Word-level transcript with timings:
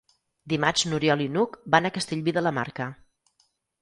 Dimarts 0.53 0.83
n'Oriol 0.93 1.21
i 1.25 1.29
n'Hug 1.35 1.59
van 1.75 1.91
a 1.91 1.93
Castellví 1.99 2.35
de 2.39 2.43
la 2.47 2.55
Marca. 2.61 2.89